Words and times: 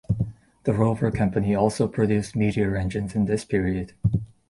The 0.63 0.73
Rover 0.73 1.11
Company 1.11 1.53
also 1.53 1.87
produced 1.87 2.35
Meteor 2.35 2.75
engines 2.75 3.13
in 3.13 3.25
this 3.25 3.45
period. 3.45 3.93